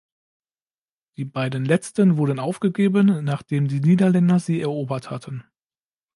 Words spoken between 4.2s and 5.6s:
sie erobert hatten.